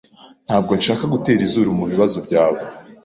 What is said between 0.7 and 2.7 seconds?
nshaka gutera izuru mubibazo byawe.